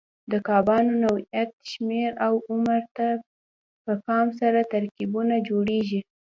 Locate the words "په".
3.83-3.93